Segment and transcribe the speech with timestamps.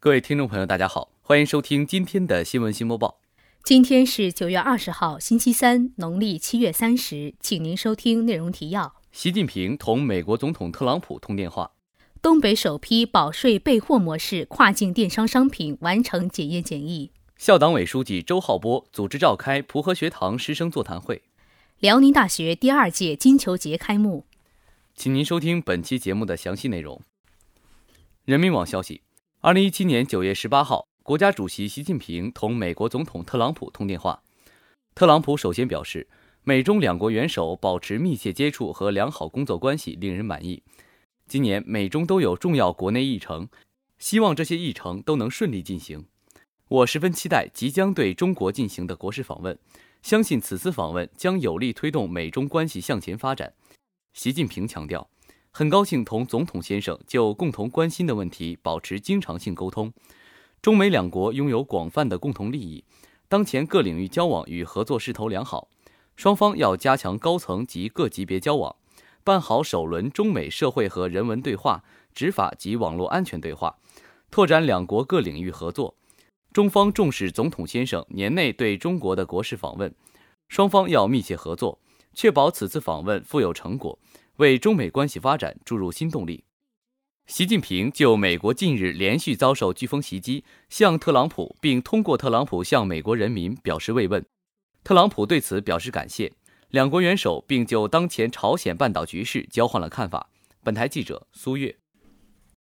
[0.00, 3.18] 各位听众朋友，大家好，欢迎收听今天的新闻新播报。
[3.64, 11.72] 今天是九月二十号，星期三，农历七月三十，请您收听内容提要：习近平同美国总统特朗普通电话；
[12.22, 21.22] 东北首批保税备货模式跨境电商商品完成检验检疫；校党委书记周浩波组织召开蒲河学堂师生座谈会；
[21.80, 24.24] 辽宁大学第二届金球节开幕。
[24.94, 27.02] 请您收听本期节目的详细内容。
[28.24, 29.02] 人民网消息。
[29.48, 34.22] 二零一七年九月十八号，国家主席习近平同美国总统特朗普通电话。
[34.94, 36.06] 特朗普首先表示，
[36.44, 40.62] 美中两国元首保持密切接触和良好工作关系令人满意。
[41.26, 43.48] 今年美中都有重要国内议程，
[43.98, 46.04] 希望这些议程都能顺利进行。
[46.68, 49.58] 我十分期待即将对中国进行的国事访问，
[50.02, 53.54] 相信此次访问将有力推动美中关系向前发展。
[54.12, 55.08] 习近平强调。
[55.58, 59.92] 很高兴同总统先生就共同关心的问题保持经常性沟通。
[60.62, 62.84] 中美两国拥有广泛的共同利益，
[63.26, 65.66] 当前各领域交往与合作势头良好，
[66.14, 68.76] 双方要加强高层及各级别交往，
[69.24, 71.82] 办好首轮中美社会和人文对话、
[72.14, 73.78] 执法及网络安全对话，
[74.30, 75.96] 拓展两国各领域合作。
[76.52, 79.92] 中方重视总统先生年内对中国的国事访问，
[80.48, 81.80] 双方要密切合作，
[82.14, 83.98] 确保此次访问富有成果。
[84.38, 86.44] 为中美关系发展注入新动力。
[87.26, 94.24] 习近平就美国近日连续遭受飓风袭击，向特朗普并通过特朗普向美国人民表示慰问。
[94.82, 96.32] 特朗普对此表示感谢。
[96.70, 100.30] 两国元首并就当前朝鲜半岛局势交换了看法。
[100.62, 101.76] 本台记者苏月。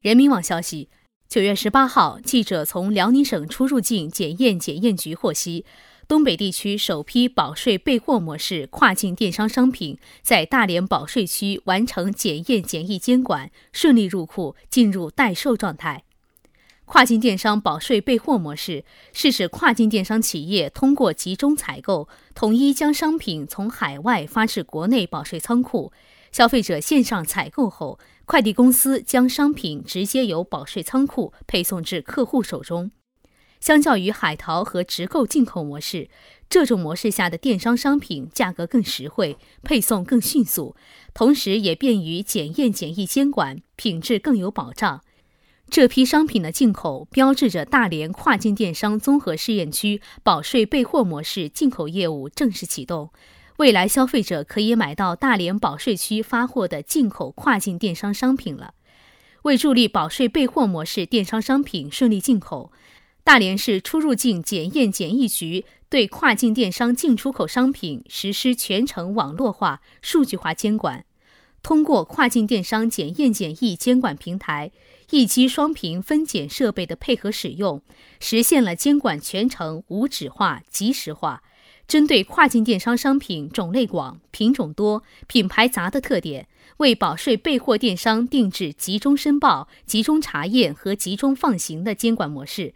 [0.00, 0.88] 人民网消息：
[1.28, 5.64] 九月十八号，记者从辽宁省出入境检验检验局获悉。
[6.10, 16.02] 东北地区首批保税备货模式跨境电商商品在大连保税区完成检验检疫监管，顺利入库，进入待售状态。
[16.84, 25.92] 跨境电商保税备货模式是指跨境电商企业通过集中采购，统一将商品从海外发至国内保税仓库，
[26.32, 32.90] 消费者线上采购后，快递公司将商品直接由保税仓库配送至客户手中。
[33.60, 36.08] 相较于海淘和直购进口模式，
[36.48, 40.74] 这种模式下的电商商品价格更实惠，配送更迅速，
[41.12, 45.02] 同时也便于检验检疫监管，品质更有保障。
[45.68, 53.10] 这批商品的进口标志着大连跨境电商综合试验区保税备货模式进口业务正式启动。
[53.58, 58.74] 未来消费者可以买到大连保税区发货的进口跨境电商商品了。
[59.42, 62.72] 为助力保税备货模式电商商品顺利进口。
[63.30, 71.04] 大连市出入境检验检疫局对跨境电商进出口商品实施全程网络化、数据化监管。
[71.62, 74.72] 通过跨境电商检验检疫监管平台
[75.10, 77.80] 一机双屏分检设备的配合使用，
[78.18, 81.44] 实现了监管全程无纸化、及时化。
[81.86, 86.48] 针对跨境电商商品种类广、品种多、品牌杂的特点，
[86.78, 92.74] 为保税备货电商定制集中申报、集中查验和集中放行的监管模式。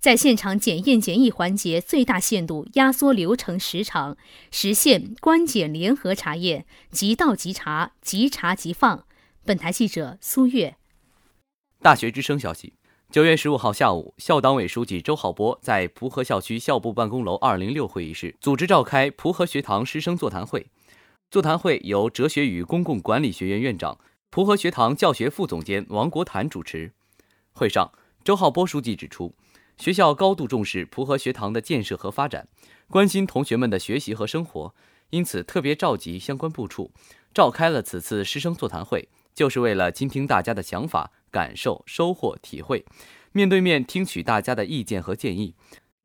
[0.00, 4.16] 在现场检验检疫环节最大限度压缩流程时长，
[4.50, 9.04] 实现关检联合查验，即到即查，即查即放。
[9.44, 10.76] 本台记者苏月。
[11.82, 12.72] 大学之声消息：
[13.10, 20.68] 九月十五号下午，校党委书记周浩波在蒲河校区校部办公楼二零六会议室组织召开蒲河学堂师生座谈会。
[21.30, 23.98] 座谈会由哲学与公共管理学院院长、
[24.30, 26.92] 蒲河学堂教学副总监王国谭主持。
[27.52, 27.92] 会上，
[28.24, 29.34] 周浩波书记指出。
[29.80, 32.46] 学校高度重视蒲河学堂的建设和发展，
[32.90, 34.74] 关心同学们的学习和生活，
[35.08, 36.90] 因此特别召集相关部处，
[37.32, 42.84] 召开了此次师生座谈会，就是为了倾听大家的想法、感受、收获、体会，
[43.32, 45.54] 面对面听取大家的意见和建议，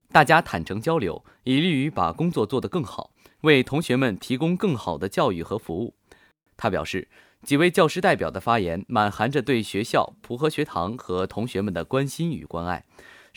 [0.09, 3.11] 大家坦诚交流，以利于把工作做得更好，
[3.41, 5.93] 为同学们提供更好的教育和服务。
[6.55, 7.09] 他表示，
[7.43, 12.85] 几位教师代表的发言满含着对学校蒲河学堂和同学们的关心与关爱。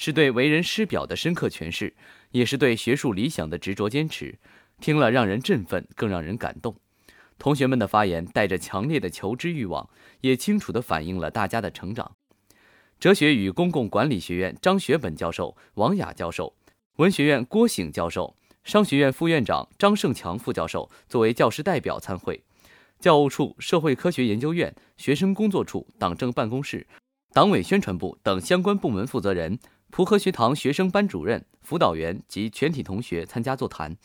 [0.00, 1.92] 是对为人师表的深刻诠释，
[2.30, 4.38] 也是对学术理想的执着坚持。
[4.80, 6.76] 听了让人振奋，更让人感动。
[7.36, 9.90] 同学们的发言带着强烈的求知欲望，
[10.20, 12.12] 也清楚地反映了大家的成长。
[13.00, 16.54] 哲学与公共管理学院张学本教授、王雅教授，
[16.98, 22.40] 文学院郭醒教授，商学院副院长张胜强副教授作为教师代表参会。
[23.00, 26.86] 教务处、社会科学研究院、学生工作处、党政办公室、
[27.32, 29.58] 党委宣传部等相关部门负责人。
[29.90, 33.96] 蒲河学堂学生班主任、辅导员及全体同学参加座谈，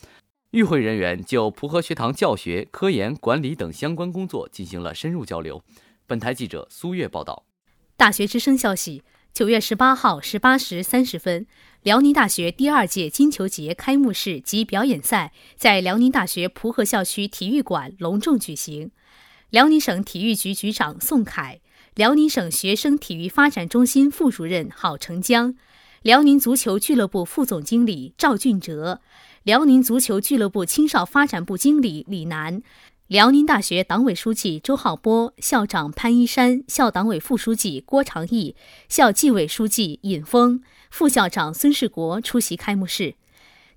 [0.50, 5.62] 与会人员就蒲河学堂教学、科研、管理等相关工作进行了深入交流。
[6.06, 7.44] 本台记者苏月报道。
[7.96, 9.02] 大学之声消息：
[9.32, 11.46] 九月十八号十八时三十分，
[11.82, 18.90] 辽宁大学第二届金球节开幕式及表演赛在辽宁大学蒲河校区体育馆隆重举行。
[19.50, 21.60] 辽宁省体育局局长宋凯、
[21.94, 25.54] 辽宁省学生体育发展中心副主任郝成江、
[26.02, 29.00] 辽宁足球俱乐部副总经理赵俊哲、
[29.44, 32.62] 辽宁足球俱乐部青少发展部经理李楠。
[33.06, 38.56] 辽宁大学党委书记周浩波、校长潘一山、校党委副书记郭长义、
[38.88, 40.60] 校纪委书记尹峰、
[40.90, 43.14] 副校长孙世国出席开幕式。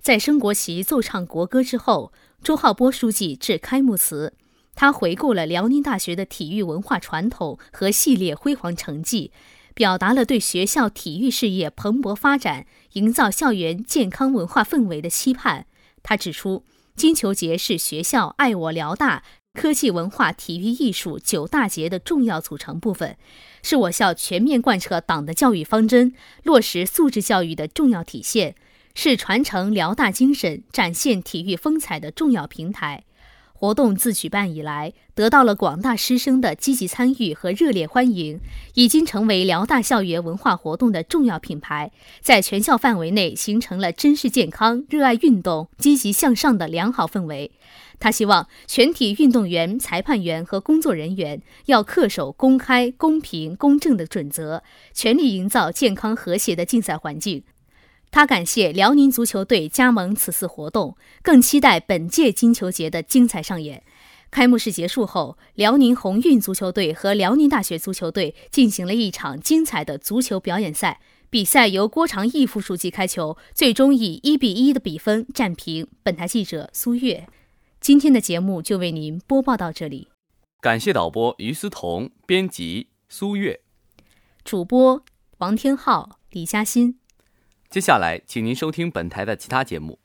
[0.00, 2.12] 在升国旗、奏唱国歌之后，
[2.42, 4.32] 周浩波书记致开幕词。
[4.80, 9.32] 他回顾了辽宁大学的体育文化传统和系列辉煌成绩，
[9.74, 15.66] 表达了对学校体育事业蓬勃发展、营造校园健康文化氛围的期盼。
[16.04, 16.62] 他指出。
[16.94, 19.22] 金球节是学校“爱我辽大”
[19.54, 23.16] 科技文化体育艺术九大节的重要组成部分，
[23.62, 28.56] 是我校全面贯彻党的教育方针、落实素质教育的重要体现，
[28.96, 33.04] 是传承辽大精神、展现体育风采的重要平台。
[33.60, 38.38] 活动自举办以来，得到了广大师生的积极参与和热烈欢迎，
[38.74, 41.90] 已经成为辽大校园文化活动的重要品牌，
[42.20, 47.50] 在全校范围内形成了珍视健康、热爱运动、积极向上的良好氛围。
[47.98, 54.62] 他希望全体运动员、裁判员和工作人员要恪守公开、公平、公正的准则，
[54.94, 57.42] 全力营造健康和谐的竞赛环境。
[58.10, 63.82] 他感谢辽宁足球队加盟此次活动，更期待本届金球节的精彩上演。
[64.30, 71.00] 开幕式结束后，辽宁宏运足球队和辽宁大学足球队进行了一场精彩的足球表演赛。
[71.30, 75.86] 比赛由郭长义副书记开球，最终以一比一的比分战平。
[76.02, 77.28] 本台记者苏月，
[77.80, 80.08] 今天的节目就为您播报到这里。
[80.60, 83.60] 感谢导播于思彤，编辑苏月，
[84.42, 85.02] 主播
[85.38, 86.98] 王天浩、李嘉欣。
[87.70, 89.98] 接下来，请您收听本台的其他节目。